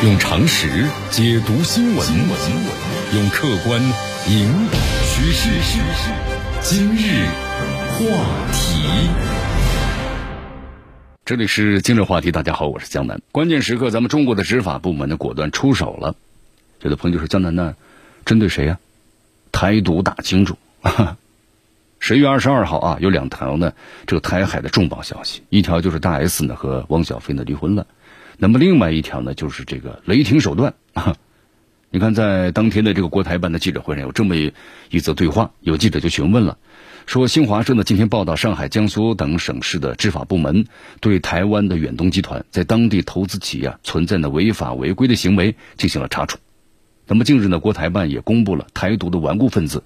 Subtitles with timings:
[0.00, 0.68] 用常识
[1.10, 2.06] 解读新闻，
[3.16, 3.82] 用客观
[4.28, 5.48] 引导趋势。
[6.62, 7.26] 今日
[7.98, 8.06] 话
[8.52, 9.08] 题，
[11.24, 12.30] 这里是今日话题。
[12.30, 13.20] 大家好，我是江南。
[13.32, 16.14] 关键时刻，咱们中国的执法部门呢果断出手了。
[16.82, 17.74] 有的朋友就说：“江南那
[18.24, 18.78] 针对谁呀？”
[19.50, 20.56] 台独大金主。
[21.98, 23.72] 十月二十二号啊，有两条呢，
[24.06, 25.42] 这个台海的重磅消息。
[25.48, 27.88] 一条就是大 S 呢和汪小菲呢离婚了，
[28.38, 31.14] 那么另外一条呢就是这个雷霆手段啊。
[31.90, 36.58] 你看，在当天的这个国台办的记者会上有这么一则对话，有记者就询问了，
[37.06, 40.66] 说新华社呢今天报道，上海、江苏等省市的执法部门
[41.00, 46.36] 对台湾的远东集团在当地投资企业存在的违法违规的行为进行了查处。
[47.06, 49.82] 那么近日呢，国台办也公布了台独的顽固分子。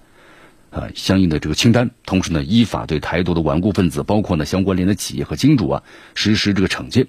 [0.71, 5.83] 啊，相应的这个清单，同时呢，依法对台独的顽固分子，包括呢相关联的企业和金主啊，
[6.15, 7.07] 实施这个惩戒。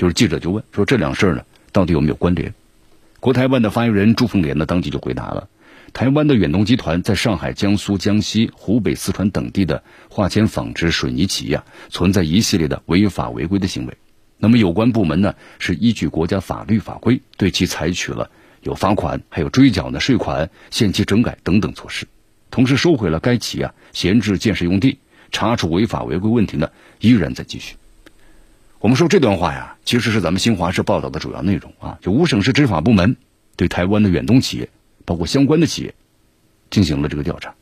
[0.00, 2.54] 就是记者就问说，这两事儿呢，到底有没有关联？
[3.20, 5.46] 国台办的发言人朱凤莲呢，当即就回答了：
[5.92, 13.94] 台湾的远东集团在上海、江苏、江西、湖北、四川等地的化纤纺织、水泥企业存在一系列的违法违规的行为。
[14.38, 18.30] 那么有关部门呢，是依据国家法律法规，对其采取了
[18.62, 22.08] 有罚款、还有追缴的税款、限期整改等等措施。
[22.50, 24.98] 同时收回了该企业闲置建设用地，
[25.30, 26.70] 查处违法违规问题呢
[27.00, 27.76] 依然在继续。
[28.80, 31.98] 我们说这段话呀，其实是咱们新华社报道的主要内容啊。
[32.00, 33.16] 就五省市执法部门
[33.54, 34.70] 对台湾的远东企业，
[35.04, 35.94] 包括相关的企业，
[36.70, 37.52] 进行了这个调查，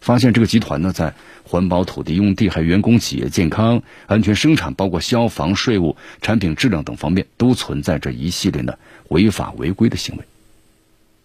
[0.00, 1.14] 发现这个集团呢在
[1.44, 8.76] 环保、土地用地、还有员工企业健康、安全生产、包括消防、税务、产品质量等方面，都存在着一系列的
[9.10, 10.24] 违法违规的行为。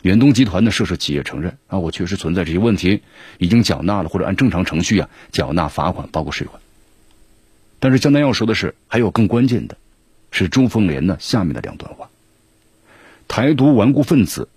[0.04, 3.02] 远东集团的涉事企业承认啊，我确实存在这些问题，
[3.40, 6.62] 已经缴纳了或者按正常程序啊缴纳罚款，包括税款。
[7.80, 9.78] 但是江南要说的是，还有更关键的，
[10.32, 12.10] 是朱凤莲呢下面的两段话：
[13.28, 14.50] 台独顽固分子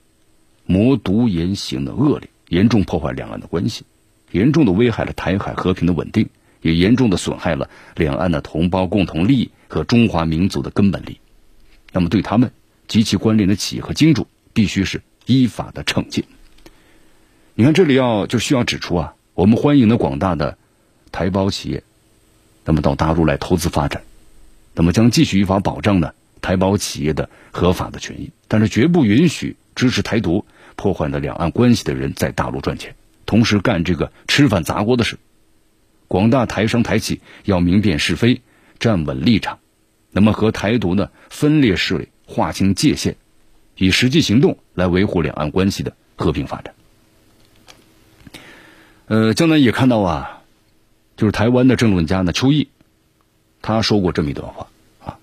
[0.67, 3.84] 魔独言行的恶劣，严重破坏两岸的关系，
[4.31, 6.28] 严重的危害了台海和平的稳定，
[6.61, 11.19] 也严重的损害了两岸的同胞共同利益和中华民族的根本利益。
[11.93, 12.53] 那么对他们
[12.88, 15.03] 及其关联的企业和金主，必须是。
[15.25, 16.25] 依法的惩戒。
[17.55, 20.59] 你看，这里要就需要指出啊，我们欢迎的广大的
[21.12, 21.84] 台胞企业，
[22.65, 24.03] 那么到大陆来投资发展，
[24.75, 30.45] 那么将继续依法保障呢台胞企业的合法的权益，但是绝不允许支持台独、
[30.77, 32.95] 破坏了两岸关系的人在大陆赚钱，
[33.27, 35.19] 同时干这个吃饭砸锅的事。
[36.09, 38.43] 广大台商台企要明辨是非，
[38.79, 39.59] 站稳立场，
[40.11, 43.17] 那么和台独呢分裂势力划清界限。
[43.75, 46.75] 以实际行动来维护两岸关系的和平发展。
[49.06, 50.31] 呃，江南也看到啊，
[51.17, 52.69] 就是台湾的政论家呢邱毅，
[53.61, 54.69] 他说过这么一段话
[55.05, 55.19] 啊，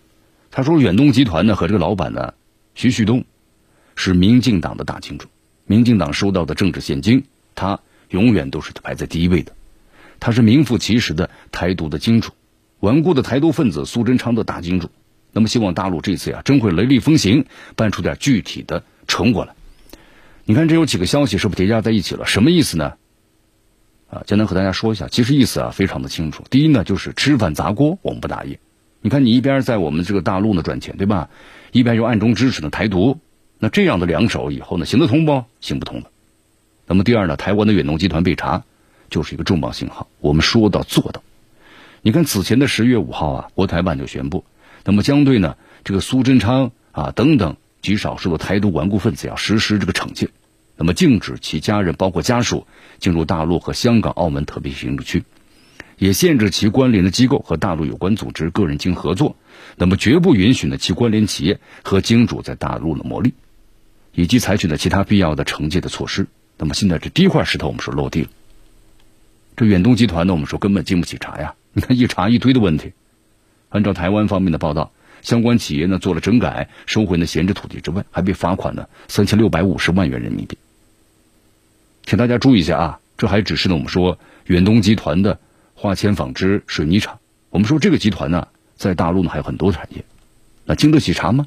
[0.51, 2.33] 他说远东集团呢和这个老板呢
[2.75, 3.25] 徐旭东
[3.95, 5.27] 是民进党的大金主，
[5.65, 7.79] 民进党收到的政治现金，他
[8.09, 9.53] 永远都是排在第一位的，
[10.19, 12.31] 他是名副其实的台独的金主，
[12.79, 14.89] 顽固的台独分子苏贞昌的大金主。
[15.31, 17.45] 那么，希望大陆这次呀，真会雷厉风行，
[17.75, 19.53] 办出点具体的成果来。
[20.45, 22.25] 你看，这有几个消息是不是叠加在一起了？
[22.25, 22.93] 什么意思呢？
[24.09, 26.43] 啊，简单和大家说一下，其实意思啊非常的清楚。
[26.49, 28.57] 第一呢，就是吃饭砸锅，我们不答应。
[29.01, 31.29] 你看，你一边在我们这个大陆呢赚钱，对吧？
[31.71, 33.19] 一边又暗中支持呢台独，
[33.59, 35.43] 那这样的两手以后呢，行得通不？
[35.61, 36.09] 行不通的。
[36.87, 38.63] 那么第二呢，台湾的远东集团被查，
[39.09, 40.07] 就是一个重磅信号。
[40.19, 41.21] 我们说到做到。
[42.01, 44.43] 你看，此前的十月五号啊，国台办就宣布。
[44.85, 50.29] 那么将对呢这个苏贞昌啊等等极少数的台独顽固分子要实施这个惩戒，
[50.79, 52.65] 那么禁止其家人包括家属
[52.99, 55.25] 进入大陆和香港、澳门特别行政区，
[55.97, 59.35] 也限制其关联的机构和大陆有关组织个人经合作，
[59.75, 63.33] 那么绝不允许呢其关联企业和金主在大陆的牟利，
[64.13, 66.27] 以及采取呢其他必要的惩戒的措施。
[66.57, 68.29] 那么现在这第一块石头我们说落地了，
[69.57, 72.93] 这远东集团呢我们说根本经不起查呀， 你看一查一堆的问题。
[73.67, 80.57] 按照台湾方面的报道，相关企业呢做了整改，收回呢闲置土地之外，还被罚款呢三千六百五十万元人民币。
[82.09, 85.39] 请大家注意一下啊，这还只是呢我们说远东集团的
[85.75, 87.19] 化纤纺织水泥厂。
[87.51, 90.03] 我们说这个集团呢在大陆呢还有很多产业，
[90.65, 91.45] 那经得起查吗？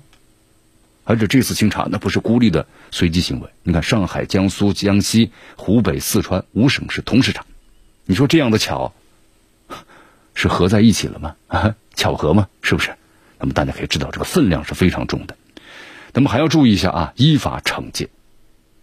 [1.02, 3.48] 而且这次清查那不是孤立的随机行为。
[3.64, 7.44] 你看上海、江苏、江西、湖北、四川五省市同时查，
[8.04, 8.94] 你说这样的巧？
[10.34, 11.34] 是合在一起了吗？
[11.48, 12.46] 啊， 巧合吗？
[12.62, 12.94] 是不是？
[13.40, 15.36] 那么大家可以知道，这个分量是非常重的。
[16.12, 18.10] 那么还要注意一下啊，依法惩戒，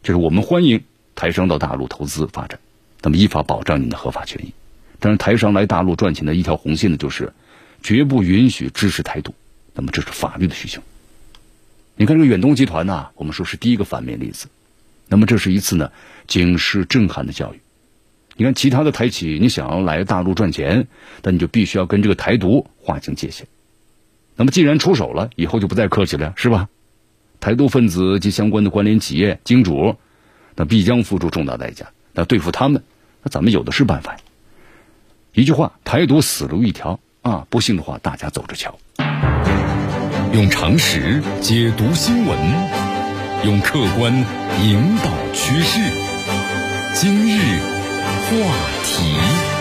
[0.04, 0.84] 就是我们欢迎
[1.20, 2.58] 台商到大陆投资发展，
[3.02, 4.54] 那么依法保障您的合法权益。
[5.00, 7.34] 但是台商来大陆赚钱的一条红线呢，就是
[7.84, 9.34] 绝不允许支持台独。
[9.74, 10.82] 那么这是法律的需求。
[11.98, 14.48] 你看这个远东集团呢，我们说是第一个反面例子。
[15.10, 15.92] 那么这是一次呢
[16.26, 17.60] 警示震撼的教育。
[18.38, 20.88] 你看其他的台企，你想要来大陆赚钱，
[21.22, 23.46] 那你就必须要跟这个台独划清界限。
[24.38, 26.70] 那么既然出手了，以后就不再客气了，是吧？
[27.42, 29.98] 台独分子及相关的关联企业金主，
[30.56, 31.86] 那必将付出重大代价。
[32.14, 32.84] 那对付他们，
[33.24, 34.18] 那咱们有的是办法。
[35.34, 37.46] 一句话，台独死路一条啊！
[37.50, 38.78] 不信的话，大家走着瞧。
[40.34, 42.38] 用常识解读新闻，
[43.46, 44.14] 用客观
[44.62, 45.80] 引导趋势。
[46.96, 47.60] 今日
[48.30, 48.36] 话
[48.84, 49.59] 题。